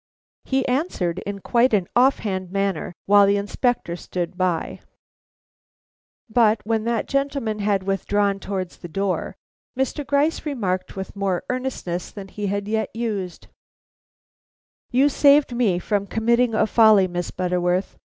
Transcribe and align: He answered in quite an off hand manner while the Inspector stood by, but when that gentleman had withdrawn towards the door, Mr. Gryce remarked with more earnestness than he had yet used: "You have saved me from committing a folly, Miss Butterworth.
He 0.45 0.67
answered 0.67 1.19
in 1.27 1.41
quite 1.41 1.75
an 1.75 1.85
off 1.95 2.17
hand 2.25 2.49
manner 2.49 2.91
while 3.05 3.27
the 3.27 3.37
Inspector 3.37 3.95
stood 3.97 4.35
by, 4.35 4.79
but 6.27 6.59
when 6.65 6.85
that 6.85 7.07
gentleman 7.07 7.59
had 7.59 7.83
withdrawn 7.83 8.39
towards 8.39 8.77
the 8.77 8.87
door, 8.87 9.35
Mr. 9.77 10.03
Gryce 10.03 10.43
remarked 10.43 10.95
with 10.95 11.15
more 11.15 11.43
earnestness 11.51 12.09
than 12.09 12.29
he 12.29 12.47
had 12.47 12.67
yet 12.67 12.89
used: 12.95 13.45
"You 14.89 15.03
have 15.03 15.11
saved 15.11 15.55
me 15.55 15.77
from 15.77 16.07
committing 16.07 16.55
a 16.55 16.65
folly, 16.65 17.07
Miss 17.07 17.29
Butterworth. 17.29 17.95